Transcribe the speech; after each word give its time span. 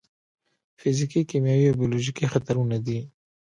فزیکي، 0.79 1.21
کیمیاوي 1.29 1.67
او 1.69 1.77
بیولوژیکي 1.81 2.25
خطرونه 2.33 2.77
دي. 2.85 2.99